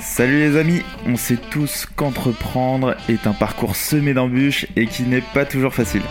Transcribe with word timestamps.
Salut 0.00 0.38
les 0.38 0.56
amis, 0.56 0.82
on 1.06 1.16
sait 1.16 1.36
tous 1.50 1.86
qu'entreprendre 1.94 2.96
est 3.08 3.26
un 3.26 3.32
parcours 3.32 3.76
semé 3.76 4.14
d'embûches 4.14 4.66
et 4.76 4.86
qui 4.86 5.02
n'est 5.02 5.20
pas 5.20 5.44
toujours 5.44 5.74
facile. 5.74 6.02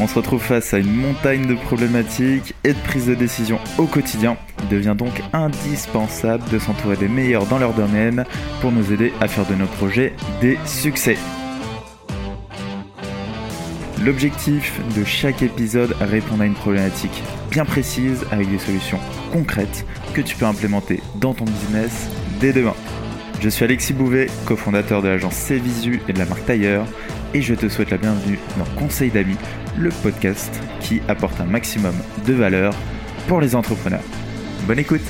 On 0.00 0.06
se 0.06 0.14
retrouve 0.14 0.42
face 0.42 0.74
à 0.74 0.78
une 0.78 0.92
montagne 0.92 1.46
de 1.46 1.54
problématiques 1.54 2.54
et 2.64 2.72
de 2.72 2.78
prises 2.78 3.06
de 3.06 3.14
décision 3.14 3.58
au 3.78 3.86
quotidien. 3.86 4.36
Il 4.62 4.68
devient 4.68 4.94
donc 4.96 5.22
indispensable 5.32 6.48
de 6.50 6.58
s'entourer 6.58 6.96
des 6.96 7.08
meilleurs 7.08 7.46
dans 7.46 7.58
leur 7.58 7.74
domaine 7.74 8.24
pour 8.60 8.72
nous 8.72 8.92
aider 8.92 9.12
à 9.20 9.28
faire 9.28 9.46
de 9.46 9.54
nos 9.54 9.66
projets 9.66 10.12
des 10.40 10.58
succès. 10.64 11.16
L'objectif 14.04 14.80
de 14.96 15.04
chaque 15.04 15.42
épisode 15.42 15.94
répondre 16.00 16.42
à 16.42 16.46
une 16.46 16.54
problématique 16.54 17.22
bien 17.50 17.64
précise 17.64 18.24
avec 18.32 18.50
des 18.50 18.58
solutions 18.58 18.98
concrètes 19.32 19.86
que 20.12 20.20
tu 20.20 20.34
peux 20.34 20.44
implémenter 20.44 21.00
dans 21.20 21.34
ton 21.34 21.44
business 21.44 22.08
dès 22.40 22.52
demain. 22.52 22.74
Je 23.40 23.48
suis 23.48 23.64
Alexis 23.64 23.92
Bouvet, 23.92 24.26
cofondateur 24.44 25.02
de 25.02 25.08
l'agence 25.08 25.36
Cvisu 25.46 26.00
et 26.08 26.12
de 26.12 26.18
la 26.18 26.24
marque 26.24 26.44
Tailleur, 26.46 26.84
et 27.32 27.42
je 27.42 27.54
te 27.54 27.68
souhaite 27.68 27.90
la 27.90 27.96
bienvenue 27.96 28.40
dans 28.58 28.64
Conseil 28.80 29.10
d'amis, 29.10 29.36
le 29.78 29.90
podcast 29.90 30.60
qui 30.80 31.00
apporte 31.06 31.40
un 31.40 31.46
maximum 31.46 31.94
de 32.26 32.32
valeur 32.32 32.74
pour 33.28 33.40
les 33.40 33.54
entrepreneurs. 33.54 34.02
Bonne 34.66 34.80
écoute 34.80 35.02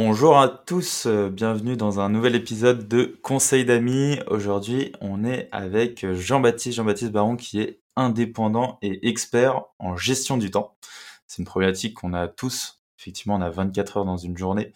Bonjour 0.00 0.38
à 0.38 0.48
tous, 0.48 1.06
euh, 1.06 1.28
bienvenue 1.28 1.76
dans 1.76 1.98
un 1.98 2.08
nouvel 2.08 2.36
épisode 2.36 2.86
de 2.86 3.18
Conseil 3.20 3.64
d'amis. 3.64 4.20
Aujourd'hui, 4.28 4.92
on 5.00 5.24
est 5.24 5.48
avec 5.50 6.06
Jean-Baptiste, 6.12 6.76
Jean-Baptiste 6.76 7.10
Baron 7.10 7.34
qui 7.34 7.58
est 7.58 7.82
indépendant 7.96 8.78
et 8.80 9.08
expert 9.08 9.64
en 9.80 9.96
gestion 9.96 10.36
du 10.36 10.52
temps. 10.52 10.78
C'est 11.26 11.42
une 11.42 11.46
problématique 11.46 11.94
qu'on 11.94 12.12
a 12.12 12.28
tous. 12.28 12.80
Effectivement, 12.96 13.34
on 13.34 13.40
a 13.40 13.50
24 13.50 13.96
heures 13.96 14.04
dans 14.04 14.16
une 14.16 14.38
journée 14.38 14.72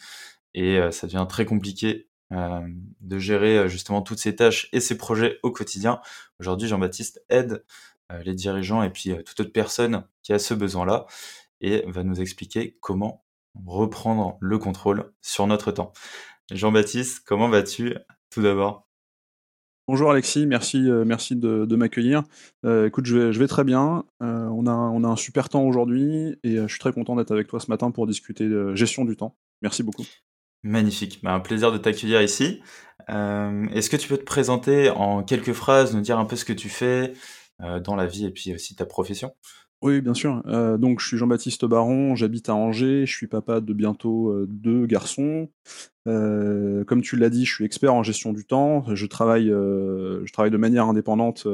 et 0.55 0.79
euh, 0.79 0.91
ça 0.91 1.07
devient 1.07 1.27
très 1.29 1.45
compliqué 1.45 2.09
euh, 2.33 2.67
de 3.01 3.19
gérer 3.21 3.69
justement 3.69 4.03
toutes 4.03 4.19
ces 4.19 4.35
tâches 4.35 4.71
et 4.73 4.81
ces 4.81 4.99
projets 4.99 5.39
au 5.45 5.53
quotidien. 5.53 6.01
Aujourd'hui, 6.41 6.67
Jean-Baptiste 6.67 7.23
aide 7.29 7.65
les 8.25 8.35
dirigeants 8.35 8.83
et 8.83 8.91
puis 8.91 9.15
toute 9.25 9.39
autre 9.39 9.53
personne 9.53 10.03
qui 10.25 10.33
a 10.33 10.41
ce 10.41 10.53
besoin-là 10.53 11.07
et 11.61 11.85
va 11.87 12.03
nous 12.03 12.21
expliquer 12.21 12.77
comment 12.81 13.22
reprendre 13.55 14.37
le 14.41 14.59
contrôle 14.59 15.13
sur 15.21 15.47
notre 15.47 15.73
temps. 15.73 15.93
Jean-Baptiste, 16.51 17.23
comment 17.27 17.49
vas-tu 17.49 17.95
tout 18.31 18.43
d'abord? 18.43 18.89
Bonjour 19.89 20.13
Alexis, 20.13 20.47
merci, 20.47 20.89
euh, 20.89 21.05
merci 21.05 21.35
de, 21.35 21.77
m'accueillir. 21.77 22.23
Euh, 22.65 22.87
écoute, 22.87 23.05
je 23.05 23.19
vais, 23.19 23.33
je 23.33 23.39
vais, 23.41 23.49
très 23.49 23.65
bien. 23.65 24.05
Euh, 24.23 24.47
on, 24.47 24.67
a, 24.67 24.73
on 24.73 25.03
a 25.03 25.09
un 25.09 25.17
super 25.17 25.49
temps 25.49 25.65
aujourd'hui 25.65 26.39
et 26.45 26.57
je 26.57 26.67
suis 26.69 26.79
très 26.79 26.93
content 26.93 27.17
d'être 27.17 27.33
avec 27.33 27.49
toi 27.49 27.59
ce 27.59 27.69
matin 27.69 27.91
pour 27.91 28.07
discuter 28.07 28.49
de 28.49 28.77
gestion 28.77 29.05
du 29.05 29.17
temps. 29.17 29.37
Merci 29.61 29.83
beaucoup. 29.83 30.05
Magnifique, 30.63 31.21
bah, 31.25 31.35
un 31.35 31.41
plaisir 31.41 31.73
de 31.73 31.79
t'accueillir 31.79 32.23
ici. 32.23 32.61
Est-ce 33.09 33.91
que 33.91 33.97
tu 33.97 34.09
peux 34.09 34.17
te 34.17 34.25
présenter 34.25 34.91
en 34.91 35.25
quelques 35.25 35.53
phrases, 35.53 35.95
nous 35.95 36.01
dire 36.01 36.19
un 36.19 36.25
peu 36.25 36.37
ce 36.37 36.45
que 36.45 36.53
tu 36.53 36.69
fais 36.69 37.15
dans 37.59 37.97
la 37.97 38.07
vie 38.07 38.27
et 38.27 38.31
puis 38.31 38.55
aussi 38.55 38.77
ta 38.77 38.87
profession? 38.87 39.35
Oui, 39.83 40.01
bien 40.01 40.15
sûr. 40.15 40.43
Euh, 40.47 40.79
donc, 40.79 41.01
je 41.01 41.09
suis 41.09 41.17
Jean-Baptiste 41.17 41.65
Baron, 41.65 42.15
j'habite 42.15 42.49
à 42.49 42.55
Angers, 42.55 43.05
je 43.05 43.13
suis 43.13 43.27
papa 43.27 43.61
de 43.61 43.73
bientôt 43.73 44.31
euh, 44.31 44.47
deux 44.49 44.87
garçons. 44.87 45.51
Euh, 46.07 46.85
comme 46.85 47.03
tu 47.03 47.17
l'as 47.17 47.31
dit, 47.31 47.45
je 47.45 47.53
suis 47.53 47.65
expert 47.65 47.93
en 47.93 48.05
gestion 48.05 48.33
du 48.33 48.45
temps. 48.45 48.85
Je 48.95 49.07
travaille, 49.07 49.49
je 49.49 50.33
travaille 50.33 50.53
de 50.53 50.57
manière 50.57 50.87
indépendante 50.87 51.49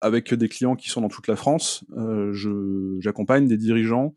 avec 0.00 0.34
des 0.34 0.48
clients 0.48 0.74
qui 0.74 0.90
sont 0.90 1.00
dans 1.00 1.08
toute 1.08 1.28
la 1.28 1.36
France. 1.36 1.84
J'accompagne 2.98 3.46
des 3.46 3.56
dirigeants 3.56 4.16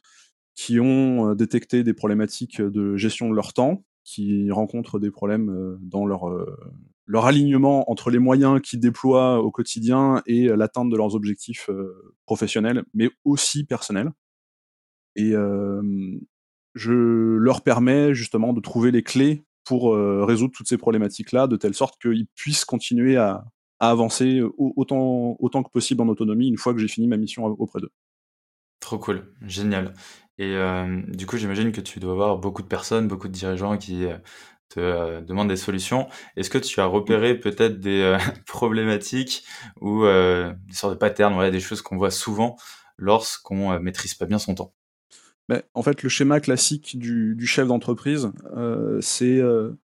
qui 0.56 0.80
ont 0.80 1.34
détecté 1.36 1.84
des 1.84 1.94
problématiques 1.94 2.60
de 2.60 2.98
gestion 2.98 3.30
de 3.30 3.36
leur 3.36 3.54
temps, 3.54 3.84
qui 4.04 4.52
rencontrent 4.52 5.00
des 5.00 5.12
problèmes 5.12 5.78
dans 5.82 6.06
leur 6.06 6.26
leur 7.08 7.26
alignement 7.26 7.90
entre 7.92 8.10
les 8.10 8.20
moyens 8.20 8.62
qu'ils 8.62 8.80
déploient 8.80 9.42
au 9.42 9.52
quotidien 9.52 10.22
et 10.26 10.48
l'atteinte 10.48 10.90
de 10.90 10.96
leurs 10.96 11.16
objectifs 11.16 11.70
professionnels, 12.26 12.84
mais 12.94 13.10
aussi 13.26 13.66
personnels. 13.66 14.12
Et 15.16 15.34
je 16.74 16.94
leur 16.94 17.64
permets 17.64 18.14
justement 18.14 18.54
de 18.54 18.62
trouver 18.62 18.92
les 18.92 19.04
clés 19.04 19.44
pour 19.66 19.94
résoudre 19.94 20.54
toutes 20.56 20.70
ces 20.70 20.78
problématiques-là, 20.78 21.48
de 21.48 21.58
telle 21.58 21.74
sorte 21.74 22.02
qu'ils 22.02 22.28
puissent 22.36 22.66
continuer 22.66 23.18
à, 23.18 23.44
avancer 23.82 24.42
autant, 24.58 25.36
autant 25.40 25.64
que 25.64 25.72
possible 25.72 26.02
en 26.02 26.08
autonomie 26.08 26.48
une 26.48 26.58
fois 26.58 26.74
que 26.74 26.80
j'ai 26.80 26.88
fini 26.88 27.08
ma 27.08 27.18
mission 27.18 27.46
auprès 27.46 27.82
d'eux. 27.82 27.92
Trop 28.80 29.00
cool, 29.00 29.24
génial. 29.42 29.94
Et 30.44 30.56
du 31.08 31.28
coup, 31.28 31.38
j'imagine 31.38 31.72
que 31.72 31.82
tu 31.82 32.00
dois 32.00 32.14
avoir 32.14 32.38
beaucoup 32.40 32.64
de 32.64 32.68
personnes, 32.68 33.08
beaucoup 33.08 33.28
de 33.28 33.34
dirigeants 33.34 33.78
qui 33.78 34.08
te 34.72 34.80
euh, 34.80 35.22
demande 35.22 35.50
des 35.50 35.58
solutions. 35.58 36.08
Est-ce 36.36 36.50
que 36.50 36.58
tu 36.58 36.80
as 36.80 36.86
repéré 36.86 37.40
peut-être 37.40 37.80
des 37.80 38.02
euh, 38.02 38.18
problématiques 38.48 39.46
ou 39.80 40.06
euh, 40.06 40.54
des 40.68 40.74
sortes 40.74 40.94
de 40.94 40.98
patterns, 40.98 41.34
voilà, 41.34 41.52
des 41.52 41.60
choses 41.60 41.82
qu'on 41.82 41.98
voit 41.98 42.12
souvent 42.12 42.58
lorsqu'on 42.98 43.80
maîtrise 43.80 44.14
pas 44.14 44.26
bien 44.26 44.40
son 44.40 44.56
temps? 44.56 44.74
Ben, 45.50 45.62
En 45.74 45.84
fait, 45.84 46.04
le 46.04 46.10
schéma 46.10 46.40
classique 46.40 46.98
du, 46.98 47.46
chef 47.46 47.68
d'entreprise, 47.68 48.32
c'est 49.02 49.42
le, 49.42 49.78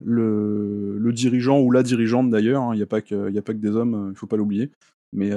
le, 0.00 1.12
dirigeant 1.12 1.60
ou 1.60 1.70
la 1.72 1.82
dirigeante 1.82 2.30
d'ailleurs, 2.30 2.62
hein, 2.62 2.74
il 2.74 2.76
n'y 2.76 2.82
a, 2.82 2.84
a 2.84 2.86
pas 2.86 3.00
que 3.02 3.52
des 3.58 3.70
hommes, 3.70 4.04
il 4.06 4.10
ne 4.10 4.14
faut 4.14 4.28
pas 4.28 4.36
l'oublier, 4.36 4.70
mais 5.12 5.30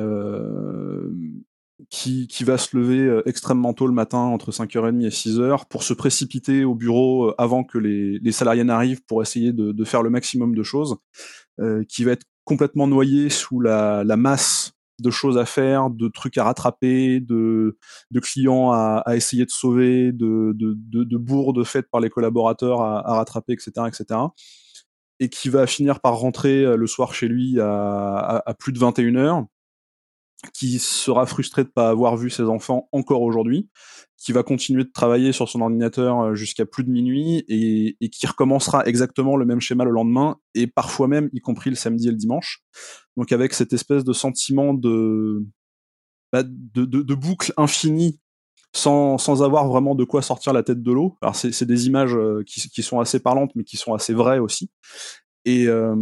qui, 1.90 2.28
qui, 2.28 2.44
va 2.44 2.58
se 2.58 2.76
lever 2.76 3.00
euh, 3.00 3.22
extrêmement 3.28 3.74
tôt 3.74 3.88
le 3.88 3.94
matin, 3.94 4.18
entre 4.18 4.52
5h30 4.52 5.06
et 5.06 5.10
6h, 5.10 5.68
pour 5.70 5.84
se 5.84 5.94
précipiter 5.94 6.64
au 6.64 6.76
bureau 6.76 7.30
euh, 7.30 7.36
avant 7.38 7.64
que 7.64 7.78
les, 7.78 8.20
les 8.20 8.32
salariés 8.32 8.64
n'arrivent 8.64 9.04
pour 9.06 9.22
essayer 9.22 9.54
de, 9.54 9.72
de, 9.72 9.84
faire 9.84 10.02
le 10.02 10.10
maximum 10.10 10.56
de 10.56 10.64
choses, 10.64 10.98
euh, 11.60 11.84
qui 11.88 12.04
va 12.04 12.12
être 12.12 12.26
complètement 12.46 12.88
noyé 12.88 13.30
sous 13.30 13.60
la, 13.60 14.04
la, 14.04 14.18
masse 14.18 14.74
de 15.00 15.12
choses 15.12 15.38
à 15.38 15.46
faire, 15.46 15.90
de 15.92 16.08
trucs 16.08 16.38
à 16.38 16.46
rattraper, 16.46 17.20
de, 17.20 17.78
de 18.10 18.20
clients 18.20 18.72
à, 18.72 19.04
à, 19.06 19.16
essayer 19.16 19.46
de 19.46 19.52
sauver, 19.52 20.12
de, 20.12 20.54
de, 20.56 21.04
de, 21.04 21.18
bourdes 21.18 21.64
faites 21.64 21.90
par 21.92 22.02
les 22.02 22.10
collaborateurs 22.10 22.82
à, 22.82 23.08
à, 23.08 23.16
rattraper, 23.18 23.54
etc., 23.54 23.72
etc. 23.88 24.20
Et 25.20 25.30
qui 25.30 25.50
va 25.50 25.68
finir 25.68 26.00
par 26.00 26.18
rentrer 26.18 26.64
euh, 26.64 26.76
le 26.76 26.88
soir 26.88 27.14
chez 27.14 27.28
lui 27.28 27.60
à, 27.60 27.68
à, 27.68 28.50
à 28.50 28.54
plus 28.56 28.72
de 28.72 28.80
21 28.80 29.16
heures 29.16 29.46
qui 30.54 30.80
sera 30.80 31.26
frustré 31.26 31.64
de 31.64 31.70
ne 31.70 31.74
pas 31.74 31.90
avoir 31.90 32.16
vu 32.16 32.30
ses 32.30 32.44
enfants 32.44 32.90
encore 32.92 33.22
aujourd'hui, 33.22 33.70
qui 34.18 34.32
va 34.32 34.44
continuer 34.44 34.84
de 34.84 34.92
travailler 34.92 35.32
sur 35.32 35.50
son 35.50 35.62
ordinateur 35.62 36.20
euh, 36.20 36.36
jusqu'à 36.36 36.66
plus 36.66 36.84
de 36.84 36.90
minuit 36.90 37.44
et, 37.48 38.10
qui 38.10 38.28
recommencera 38.28 38.86
exactement 38.86 39.36
le 39.36 39.46
même 39.46 39.60
schéma 39.60 39.84
le 39.84 39.92
lendemain 39.92 40.38
et 40.54 40.68
parfois 40.68 41.08
même 41.08 41.30
y 41.34 41.40
compris 41.40 41.70
le 41.70 41.76
samedi 41.76 42.08
et 42.08 42.12
le 42.12 42.18
dimanche. 42.18 42.64
Donc 43.16 43.32
avec 43.32 43.54
cette 43.54 43.74
espèce 43.74 44.04
de 44.04 44.14
sentiment 44.14 44.74
de, 44.74 45.44
bah, 46.32 46.44
de, 46.44 47.16
boucle 47.16 47.54
infinie 47.58 48.20
sans, 48.76 49.18
sans 49.18 49.44
avoir 49.44 49.68
vraiment 49.68 49.96
de 49.96 50.04
quoi 50.04 50.22
sortir 50.22 50.54
la 50.54 50.64
tête 50.64 50.84
de 50.84 50.92
l'eau. 50.92 51.16
Alors 51.22 51.36
c'est 51.36 51.66
des 51.66 51.88
images 51.88 52.16
euh, 52.16 52.44
qui, 52.46 52.70
qui, 52.70 52.84
sont 52.84 53.00
assez 53.00 53.20
parlantes 53.20 53.52
mais 53.56 53.64
qui 53.64 53.78
sont 53.78 53.94
assez 53.94 54.14
vraies 54.14 54.40
aussi. 54.40 54.70
Et, 55.46 55.68
euh, 55.68 55.96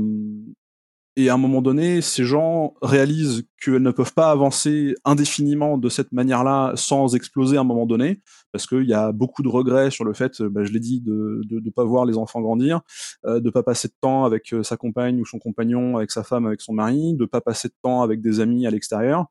et 1.18 1.30
à 1.30 1.36
un 1.36 1.38
moment 1.38 1.62
donné, 1.62 2.02
ces 2.02 2.26
gens 2.26 2.74
réalisent 2.82 3.44
qu'elles 3.62 3.82
ne 3.82 3.92
peuvent 3.92 4.14
pas 4.14 4.32
avancer 4.32 4.96
indéfiniment 5.06 5.78
de 5.78 5.88
cette 5.88 6.12
manière-là 6.12 6.74
sans 6.76 7.16
exploser 7.16 7.56
à 7.56 7.62
un 7.62 7.64
moment 7.64 7.86
donné, 7.86 8.22
parce 8.52 8.68
qu'il 8.68 8.84
y 8.84 8.94
a 8.94 9.14
beaucoup 9.14 9.42
de 9.42 9.48
regrets 9.48 9.92
sur 9.92 10.04
le 10.04 10.14
fait, 10.14 10.42
bah, 10.42 10.66
je 10.66 10.74
l'ai 10.74 10.82
dit, 10.82 11.00
de 11.00 11.42
ne 11.50 11.70
pas 11.70 11.86
voir 11.86 12.06
les 12.06 12.18
enfants 12.18 12.42
grandir, 12.42 12.82
euh, 13.26 13.40
de 13.40 13.50
pas 13.50 13.64
passer 13.64 13.88
de 13.88 13.96
temps 14.02 14.26
avec 14.26 14.54
euh, 14.54 14.62
sa 14.64 14.76
compagne 14.76 15.22
ou 15.22 15.26
son 15.26 15.40
compagnon, 15.40 15.96
avec 15.96 16.12
sa 16.12 16.24
femme, 16.24 16.46
avec 16.46 16.60
son 16.60 16.74
mari, 16.74 17.14
de 17.16 17.26
pas 17.26 17.42
passer 17.42 17.70
de 17.70 17.76
temps 17.82 18.02
avec 18.02 18.22
des 18.22 18.42
amis 18.42 18.68
à 18.68 18.70
l'extérieur, 18.70 19.28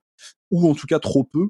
ou 0.51 0.69
en 0.69 0.75
tout 0.75 0.87
cas 0.87 1.01
trop 1.01 1.25
peu, 1.25 1.49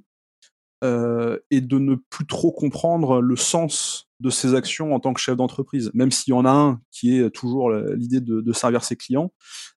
euh, 0.84 1.39
et 1.50 1.62
de 1.62 1.78
ne 1.78 1.95
plus 1.95 2.27
trop 2.27 2.53
comprendre 2.53 3.22
le 3.22 3.36
sens 3.36 4.10
de 4.21 4.28
ses 4.28 4.54
actions 4.54 4.95
en 4.95 5.01
tant 5.01 5.15
que 5.15 5.21
chef 5.21 5.34
d'entreprise, 5.34 5.91
même 5.95 6.10
s'il 6.10 6.33
y 6.33 6.36
en 6.36 6.45
a 6.45 6.51
un 6.51 6.81
qui 6.91 7.19
est 7.19 7.31
toujours 7.31 7.71
l'idée 7.72 8.21
de, 8.21 8.53
servir 8.53 8.84
ses 8.84 8.97
clients, 8.97 9.33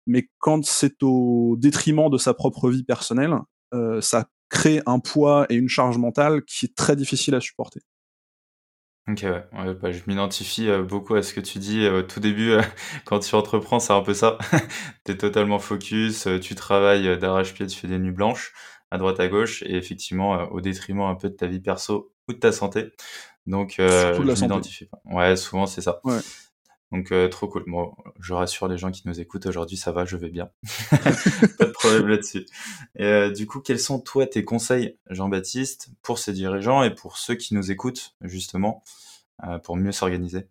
mais 0.07 0.29
quand 0.39 0.65
c'est 0.65 1.03
au 1.03 1.57
détriment 1.59 2.09
de 2.09 2.17
sa 2.17 2.33
propre 2.33 2.71
vie 2.71 2.83
personnelle, 2.83 3.35
euh, 3.73 4.01
ça 4.01 4.25
crée 4.49 4.81
un 4.87 4.99
poids 4.99 5.45
et 5.49 5.55
une 5.55 5.69
charge 5.69 5.97
mentale 5.97 6.43
qui 6.43 6.65
est 6.65 6.75
très 6.75 6.95
difficile 6.95 7.35
à 7.35 7.39
supporter. 7.39 7.81
Ok, 9.07 9.21
ouais, 9.21 9.73
bah, 9.75 9.91
je 9.91 10.01
m'identifie 10.07 10.67
euh, 10.67 10.81
beaucoup 10.81 11.13
à 11.13 11.21
ce 11.21 11.35
que 11.35 11.39
tu 11.39 11.59
dis 11.59 11.87
au 11.87 12.01
tout 12.01 12.19
début, 12.19 12.55
quand 13.05 13.19
tu 13.19 13.35
entreprends, 13.35 13.79
c'est 13.79 13.93
un 13.93 14.01
peu 14.01 14.15
ça. 14.15 14.39
tu 15.05 15.11
es 15.11 15.17
totalement 15.17 15.59
focus, 15.59 16.27
tu 16.41 16.55
travailles 16.55 17.19
d'arrache-pied, 17.19 17.67
tu 17.67 17.77
fais 17.77 17.87
des 17.87 17.99
nuits 17.99 18.11
blanches 18.11 18.53
à 18.91 18.97
droite 18.97 19.19
à 19.19 19.27
gauche 19.27 19.63
et 19.63 19.75
effectivement 19.75 20.39
euh, 20.39 20.45
au 20.47 20.61
détriment 20.61 21.01
un 21.01 21.15
peu 21.15 21.29
de 21.29 21.35
ta 21.35 21.47
vie 21.47 21.59
perso 21.59 22.13
ou 22.27 22.33
de 22.33 22.39
ta 22.39 22.51
santé. 22.51 22.91
Donc 23.45 23.79
euh, 23.79 24.15
je 24.15 24.41
m'identifie 24.41 24.85
pas. 24.85 25.01
Ouais, 25.05 25.35
souvent 25.35 25.65
c'est 25.65 25.81
ça. 25.81 26.01
Donc 26.91 27.11
trop 27.29 27.47
cool. 27.47 27.63
Moi, 27.65 27.93
je 28.19 28.33
rassure 28.33 28.67
les 28.67 28.77
gens 28.77 28.91
qui 28.91 29.01
nous 29.05 29.19
écoutent 29.19 29.47
aujourd'hui, 29.47 29.75
ça 29.75 29.91
va, 29.91 30.05
je 30.05 30.15
vais 30.15 30.29
bien. 30.29 30.49
Pas 30.91 31.65
de 31.65 31.71
problème 31.71 32.07
là-dessus. 32.07 32.45
Et 32.95 33.31
du 33.31 33.47
coup, 33.47 33.59
quels 33.59 33.79
sont 33.79 33.99
toi 33.99 34.25
tes 34.27 34.45
conseils, 34.45 34.97
Jean-Baptiste, 35.09 35.89
pour 36.03 36.19
ces 36.19 36.31
dirigeants 36.31 36.83
et 36.83 36.93
pour 36.93 37.17
ceux 37.17 37.35
qui 37.35 37.53
nous 37.53 37.71
écoutent 37.71 38.15
justement, 38.21 38.83
pour 39.63 39.75
mieux 39.75 39.91
s'organiser? 39.91 40.47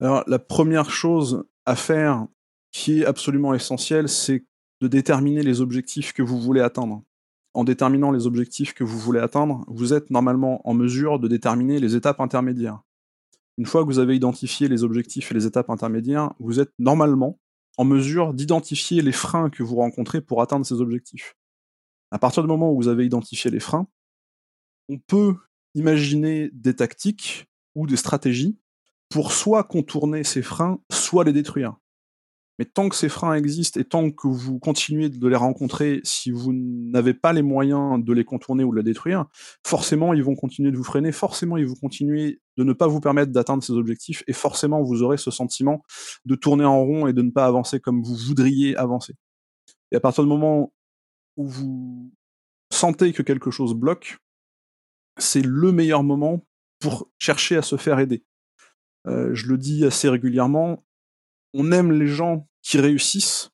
Alors 0.00 0.24
la 0.26 0.38
première 0.38 0.90
chose 0.90 1.44
à 1.66 1.76
faire, 1.76 2.26
qui 2.72 3.02
est 3.02 3.04
absolument 3.04 3.54
essentielle, 3.54 4.08
c'est 4.08 4.44
de 4.80 4.88
déterminer 4.88 5.42
les 5.42 5.60
objectifs 5.60 6.12
que 6.12 6.22
vous 6.22 6.40
voulez 6.40 6.60
atteindre. 6.60 7.02
En 7.52 7.64
déterminant 7.64 8.12
les 8.12 8.26
objectifs 8.26 8.74
que 8.74 8.84
vous 8.84 8.98
voulez 8.98 9.20
atteindre, 9.20 9.64
vous 9.66 9.92
êtes 9.92 10.10
normalement 10.10 10.66
en 10.68 10.74
mesure 10.74 11.18
de 11.18 11.28
déterminer 11.28 11.80
les 11.80 11.96
étapes 11.96 12.20
intermédiaires. 12.20 12.80
Une 13.58 13.66
fois 13.66 13.82
que 13.82 13.86
vous 13.86 13.98
avez 13.98 14.16
identifié 14.16 14.68
les 14.68 14.84
objectifs 14.84 15.30
et 15.30 15.34
les 15.34 15.46
étapes 15.46 15.68
intermédiaires, 15.68 16.32
vous 16.38 16.60
êtes 16.60 16.72
normalement 16.78 17.38
en 17.76 17.84
mesure 17.84 18.34
d'identifier 18.34 19.02
les 19.02 19.12
freins 19.12 19.50
que 19.50 19.62
vous 19.62 19.76
rencontrez 19.76 20.20
pour 20.20 20.42
atteindre 20.42 20.64
ces 20.64 20.80
objectifs. 20.80 21.36
À 22.10 22.18
partir 22.18 22.42
du 22.42 22.48
moment 22.48 22.72
où 22.72 22.76
vous 22.76 22.88
avez 22.88 23.04
identifié 23.04 23.50
les 23.50 23.60
freins, 23.60 23.86
on 24.88 24.98
peut 24.98 25.36
imaginer 25.74 26.50
des 26.52 26.74
tactiques 26.74 27.48
ou 27.74 27.86
des 27.86 27.96
stratégies 27.96 28.58
pour 29.08 29.32
soit 29.32 29.64
contourner 29.64 30.24
ces 30.24 30.42
freins, 30.42 30.80
soit 30.90 31.24
les 31.24 31.32
détruire. 31.32 31.76
Mais 32.60 32.66
tant 32.66 32.90
que 32.90 32.94
ces 32.94 33.08
freins 33.08 33.32
existent 33.32 33.80
et 33.80 33.84
tant 33.84 34.10
que 34.10 34.28
vous 34.28 34.58
continuez 34.58 35.08
de 35.08 35.26
les 35.28 35.36
rencontrer, 35.36 36.02
si 36.04 36.30
vous 36.30 36.52
n'avez 36.52 37.14
pas 37.14 37.32
les 37.32 37.40
moyens 37.40 38.04
de 38.04 38.12
les 38.12 38.26
contourner 38.26 38.64
ou 38.64 38.72
de 38.72 38.76
les 38.76 38.82
détruire, 38.82 39.24
forcément 39.64 40.12
ils 40.12 40.22
vont 40.22 40.34
continuer 40.34 40.70
de 40.70 40.76
vous 40.76 40.84
freiner, 40.84 41.10
forcément 41.10 41.56
ils 41.56 41.66
vont 41.66 41.74
continuer 41.74 42.42
de 42.58 42.64
ne 42.64 42.74
pas 42.74 42.86
vous 42.86 43.00
permettre 43.00 43.32
d'atteindre 43.32 43.62
ces 43.62 43.72
objectifs, 43.72 44.22
et 44.26 44.34
forcément 44.34 44.82
vous 44.82 45.02
aurez 45.02 45.16
ce 45.16 45.30
sentiment 45.30 45.82
de 46.26 46.34
tourner 46.34 46.66
en 46.66 46.84
rond 46.84 47.06
et 47.06 47.14
de 47.14 47.22
ne 47.22 47.30
pas 47.30 47.46
avancer 47.46 47.80
comme 47.80 48.02
vous 48.02 48.14
voudriez 48.14 48.76
avancer. 48.76 49.14
Et 49.90 49.96
à 49.96 50.00
partir 50.00 50.24
du 50.24 50.28
moment 50.28 50.70
où 51.38 51.46
vous 51.46 52.12
sentez 52.70 53.14
que 53.14 53.22
quelque 53.22 53.50
chose 53.50 53.72
bloque, 53.72 54.18
c'est 55.16 55.40
le 55.40 55.72
meilleur 55.72 56.02
moment 56.02 56.46
pour 56.78 57.10
chercher 57.18 57.56
à 57.56 57.62
se 57.62 57.76
faire 57.76 58.00
aider. 58.00 58.22
Euh, 59.06 59.30
je 59.32 59.46
le 59.46 59.56
dis 59.56 59.86
assez 59.86 60.10
régulièrement, 60.10 60.84
on 61.54 61.72
aime 61.72 61.92
les 61.92 62.06
gens 62.06 62.49
qui 62.62 62.78
réussissent 62.78 63.50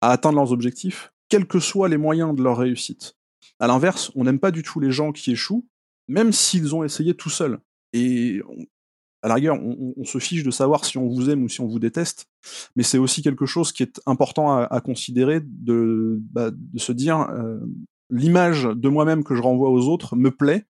à 0.00 0.10
atteindre 0.10 0.36
leurs 0.36 0.52
objectifs, 0.52 1.12
quels 1.28 1.46
que 1.46 1.60
soient 1.60 1.88
les 1.88 1.96
moyens 1.96 2.34
de 2.34 2.42
leur 2.42 2.58
réussite. 2.58 3.16
À 3.58 3.66
l'inverse, 3.66 4.10
on 4.14 4.24
n'aime 4.24 4.40
pas 4.40 4.50
du 4.50 4.62
tout 4.62 4.80
les 4.80 4.90
gens 4.90 5.12
qui 5.12 5.32
échouent, 5.32 5.66
même 6.08 6.32
s'ils 6.32 6.74
ont 6.74 6.84
essayé 6.84 7.14
tout 7.14 7.30
seuls. 7.30 7.58
Et 7.92 8.42
à 9.22 9.28
la 9.28 9.34
rigueur, 9.34 9.58
on, 9.62 10.04
se 10.04 10.18
fiche 10.18 10.42
de 10.42 10.50
savoir 10.50 10.84
si 10.84 10.98
on 10.98 11.08
vous 11.08 11.30
aime 11.30 11.44
ou 11.44 11.48
si 11.48 11.62
on 11.62 11.66
vous 11.66 11.78
déteste, 11.78 12.26
mais 12.76 12.82
c'est 12.82 12.98
aussi 12.98 13.22
quelque 13.22 13.46
chose 13.46 13.72
qui 13.72 13.82
est 13.82 14.00
important 14.04 14.58
à, 14.58 14.80
considérer, 14.82 15.40
de, 15.42 16.18
bah, 16.30 16.50
de, 16.52 16.78
se 16.78 16.92
dire 16.92 17.20
euh, 17.30 17.58
l'image 18.10 18.64
de 18.64 18.88
moi-même 18.90 19.24
que 19.24 19.34
je 19.34 19.40
renvoie 19.40 19.70
aux 19.70 19.88
autres 19.88 20.14
me 20.14 20.30
plaît, 20.30 20.66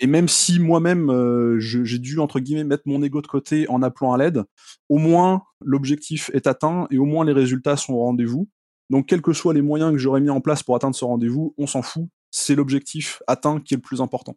et 0.00 0.06
même 0.06 0.28
si 0.28 0.58
moi-même, 0.58 1.10
euh, 1.10 1.58
j'ai 1.60 1.98
dû, 1.98 2.18
entre 2.18 2.40
guillemets, 2.40 2.64
mettre 2.64 2.84
mon 2.86 3.02
ego 3.02 3.20
de 3.20 3.26
côté 3.26 3.68
en 3.68 3.82
appelant 3.82 4.14
à 4.14 4.18
l'aide, 4.18 4.44
au 4.88 4.96
moins 4.96 5.42
l'objectif 5.60 6.30
est 6.32 6.46
atteint 6.46 6.86
et 6.90 6.96
au 6.96 7.04
moins 7.04 7.24
les 7.24 7.34
résultats 7.34 7.76
sont 7.76 7.92
au 7.92 8.00
rendez-vous. 8.00 8.48
Donc, 8.88 9.06
quels 9.06 9.20
que 9.20 9.34
soient 9.34 9.52
les 9.52 9.62
moyens 9.62 9.92
que 9.92 9.98
j'aurais 9.98 10.22
mis 10.22 10.30
en 10.30 10.40
place 10.40 10.62
pour 10.62 10.74
atteindre 10.74 10.96
ce 10.96 11.04
rendez-vous, 11.04 11.54
on 11.58 11.66
s'en 11.66 11.82
fout. 11.82 12.08
C'est 12.30 12.54
l'objectif 12.54 13.22
atteint 13.26 13.60
qui 13.60 13.74
est 13.74 13.76
le 13.76 13.82
plus 13.82 14.00
important. 14.00 14.36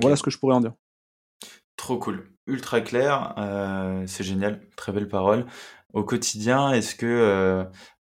Voilà 0.00 0.14
ce 0.14 0.22
que 0.22 0.30
je 0.30 0.38
pourrais 0.38 0.54
en 0.54 0.60
dire. 0.60 0.72
Trop 1.76 1.98
cool. 1.98 2.30
Ultra 2.46 2.80
clair. 2.80 3.34
Euh, 3.38 4.04
c'est 4.06 4.22
génial. 4.22 4.60
Très 4.76 4.92
belle 4.92 5.08
parole. 5.08 5.46
Au 5.92 6.04
quotidien, 6.04 6.70
est-ce 6.70 6.94
que 6.94 7.06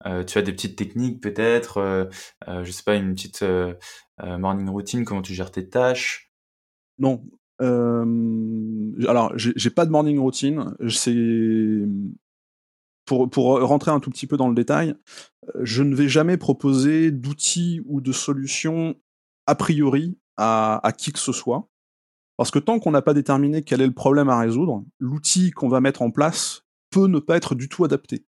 euh, 0.06 0.24
tu 0.26 0.38
as 0.38 0.44
des 0.44 0.52
petites 0.52 0.78
techniques 0.78 1.20
peut-être 1.20 2.10
Je 2.48 2.72
sais 2.72 2.84
pas, 2.84 2.96
une 2.96 3.16
petite 3.16 3.44
morning 4.22 4.70
routine, 4.70 5.04
comment 5.04 5.24
tu 5.24 5.34
gères 5.34 5.52
tes 5.52 5.68
tâches 5.68 6.29
non. 7.00 7.24
alors, 7.60 9.34
j'ai 9.36 9.70
pas 9.70 9.86
de 9.86 9.92
morning 9.92 10.20
routine. 10.20 10.76
C'est 10.90 11.16
pour, 13.06 13.30
pour 13.30 13.60
rentrer 13.62 13.92
un 13.92 14.00
tout 14.00 14.12
petit 14.12 14.28
peu 14.28 14.38
dans 14.38 14.48
le 14.50 14.56
détail, 14.56 14.96
je 15.62 15.82
ne 15.82 15.96
vais 15.96 16.08
jamais 16.08 16.38
proposer 16.38 17.12
d'outils 17.12 17.82
ou 17.86 18.02
de 18.02 18.12
solutions 18.12 18.96
a 19.48 19.56
priori 19.56 20.20
à, 20.38 20.80
à 20.86 20.92
qui 20.92 21.12
que 21.12 21.20
ce 21.20 21.32
soit. 21.32 21.68
Parce 22.38 22.52
que 22.52 22.60
tant 22.60 22.80
qu'on 22.80 22.92
n'a 22.92 23.02
pas 23.02 23.14
déterminé 23.14 23.64
quel 23.64 23.82
est 23.82 23.88
le 23.88 23.94
problème 23.94 24.30
à 24.30 24.40
résoudre, 24.40 24.86
l'outil 25.00 25.52
qu'on 25.52 25.68
va 25.68 25.82
mettre 25.82 26.02
en 26.02 26.12
place 26.12 26.64
peut 26.90 27.08
ne 27.08 27.20
pas 27.20 27.36
être 27.36 27.56
du 27.56 27.68
tout 27.68 27.84
adapté. 27.84 28.26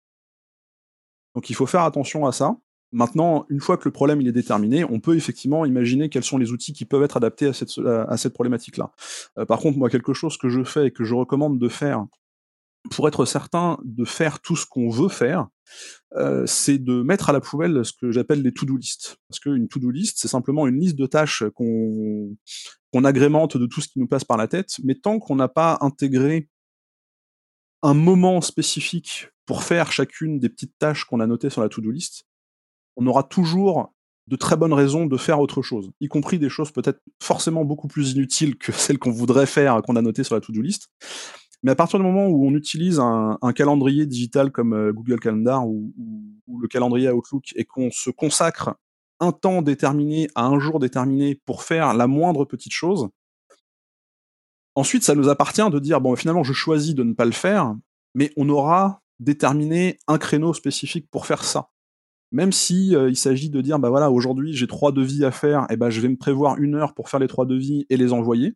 Donc 1.35 1.51
il 1.51 1.55
faut 1.55 1.67
faire 1.67 1.83
attention 1.83 2.25
à 2.25 2.33
ça. 2.33 2.57
Maintenant, 2.93 3.45
une 3.51 3.61
fois 3.61 3.77
que 3.77 3.85
le 3.85 3.93
problème 3.93 4.21
il 4.21 4.29
est 4.29 4.33
déterminé, 4.33 4.85
on 4.85 5.01
peut 5.01 5.17
effectivement 5.17 5.65
imaginer 5.65 6.09
quels 6.09 6.25
sont 6.25 6.39
les 6.39 6.53
outils 6.53 6.73
qui 6.73 6.85
peuvent 6.85 7.03
être 7.03 7.17
adaptés 7.17 7.47
à 7.47 7.53
cette, 7.53 7.79
à 7.79 8.17
cette 8.17 8.33
problématique-là. 8.33 8.93
Euh, 9.39 9.45
par 9.45 9.59
contre, 9.59 9.79
moi, 9.79 9.91
quelque 9.91 10.15
chose 10.15 10.39
que 10.39 10.49
je 10.49 10.65
fais 10.65 10.87
et 10.87 10.91
que 10.91 11.05
je 11.05 11.15
recommande 11.15 11.59
de 11.59 11.69
faire 11.69 12.07
pour 12.91 13.09
être 13.09 13.25
certain 13.25 13.79
de 13.85 14.05
faire 14.05 14.41
tout 14.41 14.57
ce 14.57 14.65
qu'on 14.65 14.89
veut 14.89 15.09
faire, 15.09 15.49
euh, 16.15 16.47
c'est 16.47 16.79
de 16.79 17.03
mettre 17.03 17.29
à 17.29 17.33
la 17.33 17.41
poubelle 17.41 17.85
ce 17.85 17.93
que 17.93 18.11
j'appelle 18.11 18.43
les 18.43 18.53
to-do 18.53 18.77
list. 18.77 19.19
Parce 19.29 19.41
qu'une 19.41 19.69
to-do 19.69 19.91
list, 19.91 20.19
c'est 20.19 20.29
simplement 20.29 20.67
une 20.67 20.81
liste 20.81 20.97
de 20.97 21.07
tâches 21.07 21.45
qu'on 21.55 22.37
qu'on 22.91 23.05
agrémente 23.05 23.59
de 23.59 23.67
tout 23.67 23.83
ce 23.83 23.89
qui 23.89 23.99
nous 23.99 24.07
passe 24.07 24.25
par 24.25 24.39
la 24.39 24.49
tête, 24.49 24.77
mais 24.83 24.95
tant 24.95 25.19
qu'on 25.19 25.37
n'a 25.37 25.49
pas 25.49 25.77
intégré 25.83 26.49
un 27.83 27.93
moment 27.93 28.41
spécifique 28.41 29.29
pour 29.45 29.63
faire 29.63 29.93
chacune 29.93 30.39
des 30.39 30.49
petites 30.49 30.79
tâches 30.79 31.05
qu'on 31.05 31.21
a 31.21 31.27
notées 31.27 31.51
sur 31.51 31.61
la 31.61 31.69
to-do 31.69 31.91
list, 31.91 32.28
on 32.99 33.07
aura 33.07 33.23
toujours 33.23 33.95
de 34.27 34.37
très 34.37 34.57
bonnes 34.57 34.75
raisons 34.75 35.07
de 35.07 35.17
faire 35.17 35.41
autre 35.41 35.63
chose, 35.63 35.91
y 36.01 36.09
compris 36.09 36.39
des 36.39 36.51
choses 36.51 36.71
peut-être 36.71 37.01
forcément 37.23 37.65
beaucoup 37.65 37.89
plus 37.89 38.13
inutiles 38.13 38.59
que 38.59 38.73
celles 38.73 38.99
qu'on 38.99 39.13
voudrait 39.13 39.47
faire, 39.47 39.81
qu'on 39.83 39.97
a 39.97 40.03
notées 40.03 40.25
sur 40.25 40.35
la 40.35 40.43
to-do 40.43 40.61
list. 40.61 40.89
Mais 41.63 41.73
à 41.73 41.75
partir 41.75 41.99
du 41.99 42.05
moment 42.05 42.27
où 42.27 42.47
on 42.47 42.55
utilise 42.55 43.01
un, 43.01 43.39
calendrier 43.55 44.07
digital 44.07 44.53
comme 44.53 44.75
euh, 44.75 44.93
Google 44.93 45.19
Calendar 45.19 45.67
ou, 45.67 45.93
le 46.61 46.69
calendrier 46.69 47.11
Outlook 47.11 47.53
et 47.57 47.65
qu'on 47.65 47.91
se 47.91 48.11
consacre 48.11 48.75
un 49.21 49.33
temps 49.33 49.61
déterminé 49.61 50.29
à 50.35 50.47
un 50.47 50.59
jour 50.59 50.79
déterminé 50.79 51.41
pour 51.45 51.63
faire 51.63 51.95
la 51.95 52.07
moindre 52.07 52.45
petite 52.45 52.73
chose, 52.73 53.09
ensuite 54.75 55.03
ça 55.03 55.15
nous 55.15 55.29
appartient 55.29 55.69
de 55.71 55.79
dire 55.79 56.01
bon 56.01 56.15
finalement 56.17 56.43
je 56.43 56.53
choisis 56.53 56.95
de 56.95 57.03
ne 57.03 57.13
pas 57.13 57.25
le 57.25 57.33
faire, 57.33 57.75
mais 58.15 58.33
on 58.37 58.49
aura 58.49 59.03
déterminé 59.21 59.99
un 60.07 60.19
créneau 60.19 60.55
spécifique 60.55 61.09
pour 61.11 61.27
faire 61.27 61.45
ça 61.45 61.71
même 62.31 62.53
si 62.53 62.95
euh, 62.95 63.09
il 63.09 63.17
s'agit 63.17 63.51
de 63.51 63.61
dire 63.61 63.79
bah 63.79 63.91
voilà 63.91 64.11
aujourd'hui 64.11 64.53
j'ai 64.53 64.67
trois 64.67 64.93
devis 64.93 65.25
à 65.25 65.31
faire 65.31 65.67
et 65.71 65.77
ben 65.77 65.91
je 65.91 66.01
vais 66.01 66.09
me 66.09 66.17
prévoir 66.17 66.59
une 66.59 66.75
heure 66.75 66.95
pour 66.95 67.09
faire 67.09 67.21
les 67.21 67.29
trois 67.29 67.47
devis 67.47 67.87
et 67.91 67.97
les 67.97 68.13
envoyer 68.13 68.55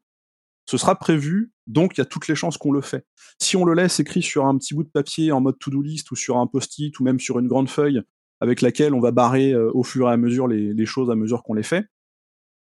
ce 0.66 0.76
sera 0.76 0.94
prévu 0.96 1.52
donc 1.66 1.96
il 1.96 2.00
y 2.00 2.02
a 2.02 2.04
toutes 2.04 2.28
les 2.28 2.34
chances 2.34 2.58
qu'on 2.58 2.72
le 2.72 2.80
fait 2.80 3.06
si 3.40 3.56
on 3.56 3.64
le 3.64 3.74
laisse 3.74 3.98
écrit 4.00 4.22
sur 4.22 4.46
un 4.46 4.56
petit 4.58 4.74
bout 4.74 4.84
de 4.84 4.90
papier 4.90 5.32
en 5.32 5.40
mode 5.40 5.58
to-do 5.58 5.80
list 5.80 6.10
ou 6.10 6.16
sur 6.16 6.36
un 6.36 6.46
post-it 6.46 6.98
ou 7.00 7.04
même 7.04 7.18
sur 7.18 7.38
une 7.38 7.48
grande 7.48 7.68
feuille 7.68 8.02
avec 8.40 8.60
laquelle 8.60 8.94
on 8.94 9.00
va 9.00 9.10
barrer 9.10 9.52
euh, 9.52 9.70
au 9.72 9.82
fur 9.82 10.08
et 10.08 10.12
à 10.12 10.16
mesure 10.16 10.48
les, 10.48 10.74
les 10.74 10.86
choses 10.86 11.10
à 11.10 11.14
mesure 11.14 11.42
qu'on 11.42 11.54
les 11.54 11.62
fait 11.62 11.86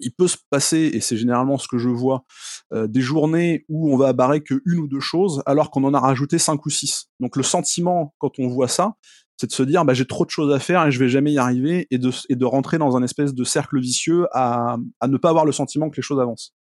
il 0.04 0.14
peut 0.14 0.28
se 0.28 0.38
passer, 0.50 0.92
et 0.94 1.02
c'est 1.02 1.18
généralement 1.18 1.58
ce 1.58 1.68
que 1.68 1.78
je 1.78 1.90
vois, 1.90 2.26
euh, 2.74 2.88
des 2.88 3.02
journées 3.02 3.66
où 3.70 3.94
on 3.94 3.98
va 3.98 4.14
barrer 4.14 4.42
que 4.42 4.62
une 4.66 4.80
ou 4.80 4.88
deux 4.88 5.00
choses, 5.00 5.42
alors 5.46 5.72
qu'on 5.72 5.84
en 5.84 5.94
a 5.94 6.00
rajouté 6.00 6.38
cinq 6.38 6.66
ou 6.66 6.70
six. 6.70 7.10
Donc 7.20 7.36
le 7.36 7.44
sentiment, 7.44 8.14
quand 8.18 8.40
on 8.40 8.48
voit 8.48 8.68
ça, 8.68 8.94
c'est 9.38 9.48
de 9.48 9.52
se 9.52 9.64
dire 9.64 9.84
bah, 9.86 9.94
j'ai 9.94 10.06
trop 10.06 10.26
de 10.26 10.30
choses 10.30 10.54
à 10.54 10.60
faire 10.60 10.86
et 10.86 10.92
je 10.92 11.00
vais 11.00 11.10
jamais 11.10 11.34
y 11.34 11.38
arriver 11.38 11.88
et 11.92 11.98
de, 11.98 12.12
et 12.30 12.36
de 12.36 12.46
rentrer 12.46 12.78
dans 12.78 12.96
un 12.96 13.04
espèce 13.04 13.34
de 13.34 13.44
cercle 13.44 13.80
vicieux 13.80 14.28
à, 14.32 14.78
à 15.00 15.08
ne 15.08 15.18
pas 15.18 15.30
avoir 15.30 15.46
le 15.46 15.52
sentiment 15.52 15.90
que 15.90 15.96
les 15.96 16.02
choses 16.02 16.20
avancent. 16.20 16.54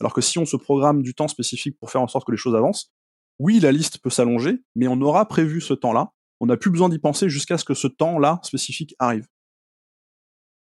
Alors 0.00 0.12
que 0.12 0.20
si 0.20 0.38
on 0.38 0.44
se 0.44 0.56
programme 0.56 1.02
du 1.02 1.14
temps 1.14 1.28
spécifique 1.28 1.78
pour 1.78 1.90
faire 1.90 2.02
en 2.02 2.08
sorte 2.08 2.26
que 2.26 2.32
les 2.32 2.38
choses 2.38 2.54
avancent, 2.54 2.92
oui, 3.38 3.60
la 3.60 3.72
liste 3.72 3.98
peut 3.98 4.10
s'allonger, 4.10 4.62
mais 4.74 4.88
on 4.88 5.00
aura 5.00 5.26
prévu 5.26 5.60
ce 5.60 5.74
temps-là, 5.74 6.12
on 6.40 6.46
n'a 6.46 6.56
plus 6.56 6.70
besoin 6.70 6.88
d'y 6.88 6.98
penser 6.98 7.28
jusqu'à 7.28 7.56
ce 7.56 7.64
que 7.64 7.74
ce 7.74 7.86
temps-là 7.86 8.40
spécifique 8.42 8.94
arrive. 8.98 9.26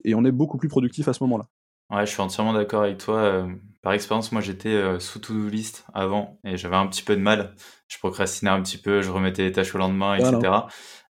Et 0.06 0.16
on 0.16 0.24
est 0.26 0.32
beaucoup 0.32 0.58
plus 0.58 0.70
productif 0.70 1.08
à 1.08 1.14
ce 1.14 1.24
moment-là. 1.24 1.48
Ouais, 1.94 2.08
je 2.08 2.12
suis 2.12 2.22
entièrement 2.22 2.54
d'accord 2.54 2.82
avec 2.82 2.98
toi. 2.98 3.18
Euh, 3.18 3.48
par 3.84 3.94
expérience, 3.94 4.32
moi 4.32 4.42
j'étais 4.42 4.70
euh, 4.70 5.00
sous 5.00 5.20
to-do 5.20 5.48
list 5.48 5.86
avant 5.94 6.40
et 6.44 6.58
j'avais 6.58 6.76
un 6.76 6.88
petit 6.88 7.04
peu 7.04 7.16
de 7.16 7.22
mal. 7.22 7.56
Je 7.88 8.00
procrastinais 8.00 8.50
un 8.50 8.64
petit 8.64 8.80
peu, 8.80 9.04
je 9.04 9.12
remettais 9.12 9.44
les 9.44 9.52
tâches 9.52 9.76
au 9.76 9.78
lendemain, 9.78 10.16
etc. 10.16 10.54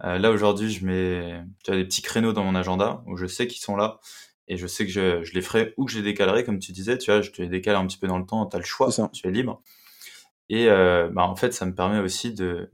Euh, 0.05 0.19
là 0.19 0.31
aujourd'hui, 0.31 0.71
je 0.71 0.87
mets 0.87 1.45
tu 1.65 1.71
as 1.71 1.77
des 1.77 1.85
petits 1.85 2.01
créneaux 2.01 2.33
dans 2.33 2.45
mon 2.45 2.55
agenda 2.55 3.03
où 3.07 3.19
je 3.19 3.27
sais 3.27 3.47
qu'ils 3.47 3.61
sont 3.61 3.77
là 3.77 3.99
et 4.49 4.57
je 4.57 4.67
sais 4.67 4.87
que 4.87 4.91
je, 4.91 5.23
je 5.23 5.35
les 5.35 5.43
ferai 5.43 5.75
ou 5.77 5.85
que 5.85 5.93
je 5.93 5.99
les 5.99 6.05
décalerai, 6.05 6.45
comme 6.45 6.59
tu 6.59 6.73
disais. 6.73 6.97
Tu 6.97 7.11
vois, 7.11 7.21
je 7.21 7.31
te 7.31 7.43
les 7.43 7.49
décale 7.49 7.77
un 7.77 7.87
petit 7.87 7.99
peu 7.99 8.07
dans 8.07 8.19
le 8.19 8.25
temps, 8.25 8.47
tu 8.47 8.57
as 8.57 8.59
le 8.59 8.65
choix, 8.65 8.89
tu 9.13 9.29
es 9.29 9.31
libre. 9.31 9.63
Et 10.49 10.67
bah, 10.67 11.25
en 11.25 11.37
fait, 11.37 11.53
ça 11.53 11.67
me 11.67 11.75
permet 11.75 11.99
aussi 11.99 12.33
de, 12.33 12.73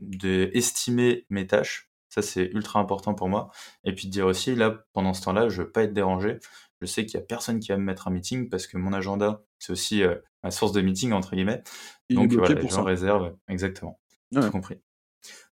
de 0.00 0.50
estimer 0.52 1.26
mes 1.30 1.46
tâches. 1.46 1.90
Ça, 2.08 2.22
c'est 2.22 2.44
ultra 2.44 2.80
important 2.80 3.14
pour 3.14 3.28
moi. 3.28 3.50
Et 3.84 3.94
puis 3.94 4.06
de 4.06 4.12
dire 4.12 4.26
aussi, 4.26 4.54
là, 4.54 4.84
pendant 4.92 5.14
ce 5.14 5.22
temps-là, 5.22 5.48
je 5.48 5.62
veux 5.62 5.70
pas 5.70 5.84
être 5.84 5.92
dérangé 5.92 6.38
je 6.80 6.86
sais 6.86 7.06
qu'il 7.06 7.18
y 7.18 7.22
a 7.22 7.26
personne 7.26 7.60
qui 7.60 7.68
va 7.68 7.78
me 7.78 7.84
mettre 7.84 8.08
un 8.08 8.10
meeting 8.10 8.48
parce 8.48 8.66
que 8.66 8.76
mon 8.76 8.92
agenda, 8.92 9.42
c'est 9.58 9.72
aussi 9.72 10.02
euh, 10.02 10.16
ma 10.42 10.50
source 10.50 10.72
de 10.72 10.80
meeting, 10.80 11.12
entre 11.12 11.34
guillemets. 11.34 11.62
Donc, 12.10 12.32
voilà, 12.32 12.56
pour 12.56 12.70
j'en 12.70 12.84
réserve. 12.84 13.34
Exactement. 13.48 13.98
Ouais. 14.32 14.50
compris. 14.50 14.80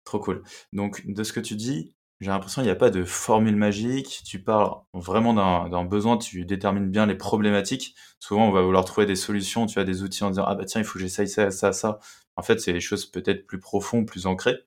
Trop 0.04 0.18
cool. 0.20 0.42
Donc, 0.72 1.06
de 1.06 1.22
ce 1.22 1.32
que 1.32 1.40
tu 1.40 1.56
dis, 1.56 1.94
j'ai 2.20 2.30
l'impression 2.30 2.62
qu'il 2.62 2.68
n'y 2.68 2.72
a 2.72 2.76
pas 2.76 2.90
de 2.90 3.04
formule 3.04 3.56
magique. 3.56 4.22
Tu 4.24 4.42
parles 4.42 4.72
vraiment 4.92 5.34
d'un 5.34 5.84
besoin, 5.84 6.18
tu 6.18 6.44
détermines 6.44 6.90
bien 6.90 7.06
les 7.06 7.14
problématiques. 7.14 7.94
Souvent, 8.18 8.48
on 8.48 8.52
va 8.52 8.62
vouloir 8.62 8.84
trouver 8.84 9.06
des 9.06 9.16
solutions, 9.16 9.66
tu 9.66 9.78
as 9.78 9.84
des 9.84 10.02
outils 10.02 10.24
en 10.24 10.30
disant 10.30 10.44
Ah 10.46 10.54
bah 10.54 10.64
tiens, 10.64 10.80
il 10.80 10.84
faut 10.84 10.94
que 10.94 11.00
j'essaye 11.00 11.28
ça, 11.28 11.50
ça, 11.50 11.72
ça. 11.72 11.98
En 12.36 12.42
fait, 12.42 12.60
c'est 12.60 12.72
des 12.72 12.80
choses 12.80 13.06
peut-être 13.06 13.46
plus 13.46 13.58
profondes, 13.58 14.06
plus 14.06 14.26
ancrées. 14.26 14.58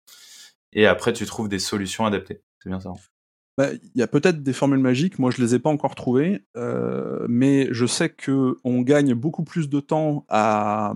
Et 0.71 0.87
après, 0.87 1.13
tu 1.13 1.25
trouves 1.25 1.49
des 1.49 1.59
solutions 1.59 2.05
adaptées. 2.05 2.41
C'est 2.59 2.69
bien 2.69 2.79
ça. 2.79 2.89
Hein. 2.89 3.12
Bah, 3.57 3.69
il 3.73 3.99
y 3.99 4.01
a 4.01 4.07
peut-être 4.07 4.41
des 4.41 4.53
formules 4.53 4.79
magiques, 4.79 5.19
moi 5.19 5.29
je 5.29 5.39
les 5.39 5.53
ai 5.53 5.59
pas 5.59 5.69
encore 5.69 5.93
trouvées, 5.93 6.43
euh, 6.57 7.23
mais 7.29 7.67
je 7.71 7.85
sais 7.85 8.09
que 8.09 8.57
on 8.63 8.81
gagne 8.81 9.13
beaucoup 9.13 9.43
plus 9.43 9.69
de 9.69 9.79
temps 9.79 10.25
à, 10.29 10.93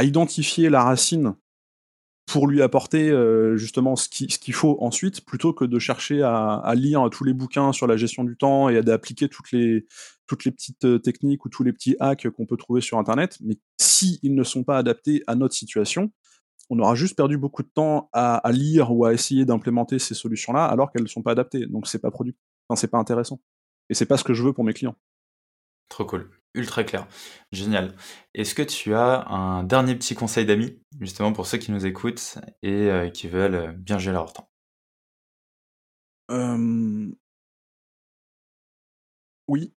identifier 0.00 0.70
la 0.70 0.84
racine 0.84 1.34
pour 2.24 2.46
lui 2.46 2.62
apporter 2.62 3.10
euh, 3.10 3.56
justement 3.56 3.96
ce 3.96 4.08
qu'il 4.08 4.54
faut 4.54 4.78
ensuite, 4.80 5.24
plutôt 5.24 5.52
que 5.52 5.64
de 5.64 5.78
chercher 5.78 6.22
à, 6.22 6.72
lire 6.76 7.08
tous 7.10 7.24
les 7.24 7.32
bouquins 7.32 7.72
sur 7.72 7.86
la 7.86 7.96
gestion 7.96 8.24
du 8.24 8.36
temps 8.36 8.68
et 8.68 8.80
d'appliquer 8.82 9.28
toutes 9.28 9.50
les, 9.52 9.86
toutes 10.26 10.44
les 10.44 10.52
petites 10.52 10.84
euh, 10.84 10.98
techniques 10.98 11.44
ou 11.44 11.48
tous 11.48 11.64
les 11.64 11.72
petits 11.72 11.96
hacks 12.00 12.28
qu'on 12.30 12.46
peut 12.46 12.56
trouver 12.56 12.80
sur 12.80 12.98
Internet. 12.98 13.36
Mais 13.42 13.56
si 13.78 14.20
ils 14.22 14.34
ne 14.34 14.44
sont 14.44 14.62
pas 14.62 14.78
adaptés 14.78 15.24
à 15.26 15.34
notre 15.34 15.54
situation, 15.54 16.12
on 16.70 16.78
aura 16.78 16.94
juste 16.94 17.16
perdu 17.16 17.38
beaucoup 17.38 17.62
de 17.62 17.68
temps 17.68 18.08
à, 18.12 18.36
à 18.36 18.52
lire 18.52 18.92
ou 18.92 19.04
à 19.04 19.12
essayer 19.12 19.44
d'implémenter 19.44 19.98
ces 19.98 20.14
solutions-là 20.14 20.64
alors 20.66 20.90
qu'elles 20.92 21.02
ne 21.02 21.08
sont 21.08 21.22
pas 21.22 21.32
adaptées. 21.32 21.66
Donc 21.66 21.86
c'est 21.86 22.00
pas 22.00 22.10
produit, 22.10 22.36
enfin, 22.68 22.78
c'est 22.78 22.88
pas 22.88 22.98
intéressant. 22.98 23.40
Et 23.90 23.94
c'est 23.94 24.06
pas 24.06 24.16
ce 24.16 24.24
que 24.24 24.34
je 24.34 24.42
veux 24.42 24.52
pour 24.52 24.64
mes 24.64 24.74
clients. 24.74 24.96
Trop 25.88 26.04
cool 26.04 26.30
ultra 26.54 26.84
clair. 26.84 27.06
Génial. 27.52 27.94
Est-ce 28.34 28.54
que 28.54 28.62
tu 28.62 28.94
as 28.94 29.26
un 29.28 29.62
dernier 29.64 29.94
petit 29.94 30.14
conseil 30.14 30.44
d'amis, 30.44 30.78
justement 31.00 31.32
pour 31.32 31.46
ceux 31.46 31.58
qui 31.58 31.72
nous 31.72 31.86
écoutent 31.86 32.38
et 32.62 32.90
euh, 32.90 33.10
qui 33.10 33.28
veulent 33.28 33.54
euh, 33.54 33.72
bien 33.72 33.98
gérer 33.98 34.14
leur 34.16 34.32
temps? 34.32 34.50
Oui. 39.48 39.72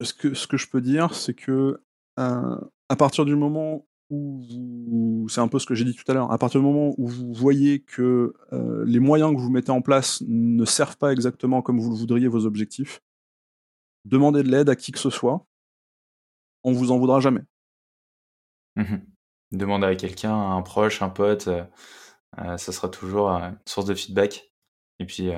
Ce 0.00 0.14
que, 0.14 0.32
ce 0.32 0.46
que 0.46 0.56
je 0.56 0.68
peux 0.68 0.80
dire, 0.80 1.14
c'est 1.14 1.34
que 1.34 1.82
euh, 2.18 2.60
à 2.88 2.96
partir 2.96 3.26
du 3.26 3.36
moment 3.36 3.86
où 4.10 5.26
c'est 5.30 5.40
un 5.40 5.48
peu 5.48 5.58
ce 5.58 5.66
que 5.66 5.74
j'ai 5.74 5.84
dit 5.84 5.94
tout 5.94 6.10
à 6.10 6.14
l'heure, 6.14 6.32
à 6.32 6.38
partir 6.38 6.60
du 6.60 6.66
moment 6.66 6.94
où 6.98 7.06
vous 7.06 7.32
voyez 7.32 7.80
que 7.80 8.34
les 8.86 9.00
moyens 9.00 9.34
que 9.34 9.40
vous 9.40 9.50
mettez 9.50 9.70
en 9.70 9.82
place 9.82 10.22
ne 10.26 10.64
servent 10.64 10.96
pas 10.96 11.12
exactement 11.12 11.62
comme 11.62 11.80
vous 11.80 11.90
le 11.90 11.96
voudriez 11.96 12.28
vos 12.28 12.46
objectifs, 12.46 13.00
demandez 14.04 14.42
de 14.42 14.50
l'aide 14.50 14.68
à 14.68 14.76
qui 14.76 14.92
que 14.92 14.98
ce 14.98 15.10
soit 15.10 15.46
on 16.64 16.72
vous 16.72 16.90
en 16.90 16.98
voudra 16.98 17.20
jamais. 17.20 17.42
Mmh 18.76 18.96
Demandez 19.52 19.86
à 19.86 19.96
quelqu'un, 19.96 20.32
à 20.32 20.52
un 20.54 20.62
proche, 20.62 21.02
un 21.02 21.08
pote, 21.08 21.48
euh, 21.48 21.64
euh, 22.38 22.56
ça 22.56 22.70
sera 22.70 22.88
toujours 22.88 23.30
une 23.30 23.58
source 23.66 23.86
de 23.86 23.94
feedback. 23.94 24.52
Et 25.00 25.06
puis 25.06 25.30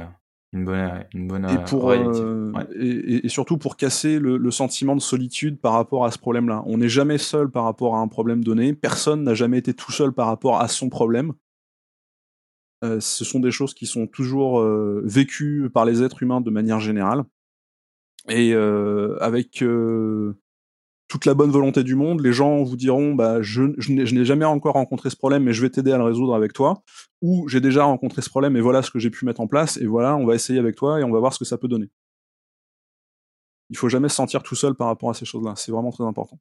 une 0.52 0.64
bonne, 0.64 1.04
une 1.14 1.28
bonne 1.28 1.48
et, 1.48 1.64
pour, 1.64 1.94
et, 1.94 3.28
surtout 3.28 3.56
pour 3.56 3.76
casser 3.76 4.18
le, 4.18 4.50
sentiment 4.50 4.94
de 4.94 5.00
solitude 5.00 5.58
par 5.58 5.72
rapport 5.72 6.04
à 6.04 6.10
ce 6.10 6.18
problème-là. 6.18 6.62
On 6.66 6.78
n'est 6.78 6.88
jamais 6.88 7.18
seul 7.18 7.50
par 7.50 7.64
rapport 7.64 7.96
à 7.96 8.00
un 8.00 8.08
problème 8.08 8.44
donné. 8.44 8.74
Personne 8.74 9.22
n'a 9.22 9.34
jamais 9.34 9.58
été 9.58 9.72
tout 9.72 9.92
seul 9.92 10.12
par 10.12 10.26
rapport 10.26 10.60
à 10.60 10.68
son 10.68 10.90
problème. 10.90 11.32
ce 12.82 13.24
sont 13.24 13.40
des 13.40 13.50
choses 13.50 13.72
qui 13.72 13.86
sont 13.86 14.06
toujours 14.06 14.62
vécues 15.02 15.70
par 15.72 15.86
les 15.86 16.02
êtres 16.02 16.22
humains 16.22 16.42
de 16.42 16.50
manière 16.50 16.80
générale. 16.80 17.24
Et 18.28 18.52
avec 18.54 19.64
toute 21.12 21.26
la 21.26 21.34
bonne 21.34 21.50
volonté 21.50 21.84
du 21.84 21.94
monde, 21.94 22.22
les 22.22 22.32
gens 22.32 22.62
vous 22.62 22.74
diront 22.74 23.14
bah, 23.14 23.42
je, 23.42 23.64
je 23.76 23.92
n'ai 23.92 24.24
jamais 24.24 24.46
encore 24.46 24.72
rencontré 24.72 25.10
ce 25.10 25.16
problème, 25.16 25.42
mais 25.42 25.52
je 25.52 25.60
vais 25.60 25.68
t'aider 25.68 25.92
à 25.92 25.98
le 25.98 26.04
résoudre 26.04 26.34
avec 26.34 26.54
toi, 26.54 26.82
ou 27.20 27.46
j'ai 27.50 27.60
déjà 27.60 27.84
rencontré 27.84 28.22
ce 28.22 28.30
problème 28.30 28.56
et 28.56 28.62
voilà 28.62 28.80
ce 28.80 28.90
que 28.90 28.98
j'ai 28.98 29.10
pu 29.10 29.26
mettre 29.26 29.42
en 29.42 29.46
place, 29.46 29.76
et 29.76 29.84
voilà, 29.84 30.16
on 30.16 30.24
va 30.24 30.34
essayer 30.34 30.58
avec 30.58 30.74
toi 30.74 31.00
et 31.00 31.04
on 31.04 31.12
va 31.12 31.18
voir 31.18 31.34
ce 31.34 31.38
que 31.38 31.44
ça 31.44 31.58
peut 31.58 31.68
donner. 31.68 31.90
Il 33.68 33.76
faut 33.76 33.90
jamais 33.90 34.08
se 34.08 34.14
sentir 34.14 34.42
tout 34.42 34.54
seul 34.54 34.74
par 34.74 34.86
rapport 34.86 35.10
à 35.10 35.14
ces 35.14 35.26
choses-là, 35.26 35.52
c'est 35.54 35.70
vraiment 35.70 35.90
très 35.90 36.04
important. 36.04 36.38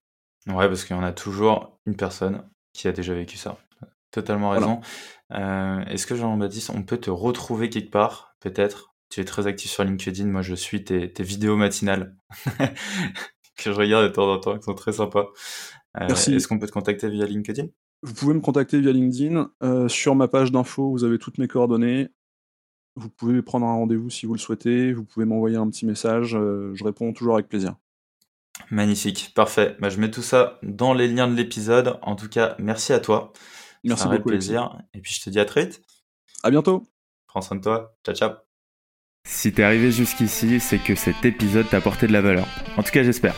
Ouais, 0.47 0.69
parce 0.69 0.85
qu'il 0.85 0.95
y 0.95 0.99
en 0.99 1.03
a 1.03 1.11
toujours 1.11 1.77
une 1.85 1.97
personne 1.97 2.41
qui 2.71 2.87
a 2.87 2.93
déjà 2.93 3.13
vécu 3.13 3.35
ça. 3.35 3.57
Totalement 4.09 4.51
raison. 4.51 4.79
Euh, 5.33 5.81
est-ce 5.87 6.07
que 6.07 6.15
Jean-Baptiste, 6.15 6.69
on 6.69 6.83
peut 6.83 6.97
te 6.97 7.09
retrouver 7.09 7.69
quelque 7.69 7.91
part, 7.91 8.37
peut-être? 8.39 8.95
Tu 9.09 9.19
es 9.19 9.25
très 9.25 9.47
actif 9.47 9.69
sur 9.69 9.83
LinkedIn, 9.83 10.27
moi 10.27 10.41
je 10.41 10.55
suis 10.55 10.85
tes, 10.85 11.11
tes 11.11 11.23
vidéos 11.23 11.57
matinales. 11.57 12.15
que 13.55 13.71
je 13.71 13.77
regarde 13.77 14.05
de 14.05 14.09
temps 14.09 14.31
en 14.31 14.39
temps, 14.39 14.57
qui 14.57 14.63
sont 14.63 14.73
très 14.73 14.93
sympas. 14.93 15.27
Euh, 15.99 16.05
Merci. 16.07 16.33
Est-ce 16.35 16.47
qu'on 16.47 16.59
peut 16.59 16.67
te 16.67 16.71
contacter 16.71 17.09
via 17.09 17.25
LinkedIn? 17.25 17.67
Vous 18.03 18.13
pouvez 18.13 18.33
me 18.33 18.39
contacter 18.39 18.79
via 18.79 18.91
LinkedIn. 18.91 19.51
Euh, 19.63 19.87
sur 19.87 20.15
ma 20.15 20.27
page 20.27 20.51
d'info, 20.51 20.89
vous 20.89 21.03
avez 21.03 21.17
toutes 21.17 21.37
mes 21.37 21.47
coordonnées. 21.47 22.09
Vous 22.95 23.09
pouvez 23.09 23.41
prendre 23.41 23.65
un 23.65 23.73
rendez-vous 23.73 24.09
si 24.09 24.25
vous 24.25 24.33
le 24.33 24.39
souhaitez. 24.39 24.93
Vous 24.93 25.03
pouvez 25.03 25.25
m'envoyer 25.25 25.57
un 25.57 25.69
petit 25.69 25.85
message. 25.85 26.35
Euh, 26.35 26.73
je 26.73 26.83
réponds 26.83 27.13
toujours 27.13 27.35
avec 27.35 27.47
plaisir. 27.47 27.75
Magnifique, 28.69 29.33
parfait. 29.33 29.77
Bah, 29.79 29.89
je 29.89 29.99
mets 29.99 30.11
tout 30.11 30.21
ça 30.21 30.59
dans 30.63 30.93
les 30.93 31.07
liens 31.07 31.27
de 31.27 31.35
l'épisode. 31.35 31.99
En 32.01 32.15
tout 32.15 32.29
cas, 32.29 32.55
merci 32.59 32.93
à 32.93 32.99
toi. 32.99 33.33
Merci 33.83 34.07
beaucoup. 34.07 34.29
plaisir. 34.29 34.77
Et 34.93 34.99
puis 34.99 35.13
je 35.13 35.21
te 35.21 35.29
dis 35.29 35.39
à 35.39 35.45
très 35.45 35.65
vite. 35.65 35.81
À 36.43 36.51
bientôt. 36.51 36.83
Prends 37.27 37.41
soin 37.41 37.57
de 37.57 37.61
toi. 37.61 37.95
Ciao, 38.03 38.15
ciao. 38.15 38.50
Si 39.23 39.51
t'es 39.51 39.63
arrivé 39.63 39.91
jusqu'ici, 39.91 40.59
c'est 40.59 40.79
que 40.79 40.95
cet 40.95 41.25
épisode 41.25 41.69
t'a 41.69 41.77
apporté 41.77 42.07
de 42.07 42.13
la 42.13 42.21
valeur. 42.21 42.47
En 42.77 42.83
tout 42.83 42.91
cas, 42.91 43.03
j'espère. 43.03 43.35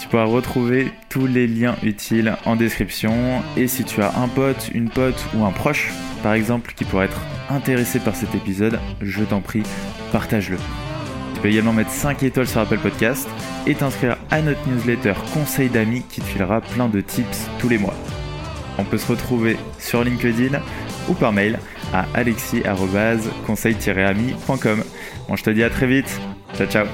Tu 0.00 0.08
pourras 0.08 0.24
retrouver 0.24 0.92
tous 1.08 1.26
les 1.26 1.46
liens 1.46 1.76
utiles 1.82 2.36
en 2.44 2.54
description. 2.54 3.42
Et 3.56 3.66
si 3.66 3.84
tu 3.84 4.02
as 4.02 4.16
un 4.18 4.28
pote, 4.28 4.70
une 4.72 4.88
pote 4.88 5.24
ou 5.34 5.44
un 5.44 5.50
proche, 5.50 5.90
par 6.22 6.34
exemple, 6.34 6.74
qui 6.76 6.84
pourrait 6.84 7.06
être 7.06 7.20
intéressé 7.50 7.98
par 7.98 8.14
cet 8.14 8.34
épisode, 8.34 8.78
je 9.00 9.24
t'en 9.24 9.40
prie, 9.40 9.62
partage-le. 10.12 10.58
Tu 11.34 11.40
peux 11.40 11.48
également 11.48 11.72
mettre 11.72 11.90
5 11.90 12.22
étoiles 12.22 12.48
sur 12.48 12.60
Apple 12.60 12.78
Podcast 12.78 13.28
et 13.66 13.74
t'inscrire 13.74 14.16
à 14.30 14.40
notre 14.42 14.66
newsletter 14.68 15.14
Conseil 15.34 15.68
d'amis 15.68 16.02
qui 16.08 16.20
te 16.20 16.26
filera 16.26 16.60
plein 16.60 16.88
de 16.88 17.00
tips 17.00 17.48
tous 17.58 17.68
les 17.68 17.78
mois. 17.78 17.94
On 18.78 18.84
peut 18.84 18.98
se 18.98 19.06
retrouver 19.10 19.56
sur 19.78 20.04
LinkedIn 20.04 20.60
ou 21.08 21.14
par 21.14 21.32
mail 21.32 21.58
à 21.92 22.06
alexis-conseil-ami.com. 22.14 24.84
Bon, 25.28 25.36
je 25.36 25.42
te 25.42 25.50
dis 25.50 25.64
à 25.64 25.70
très 25.70 25.86
vite. 25.86 26.20
Ciao, 26.56 26.66
ciao. 26.66 26.86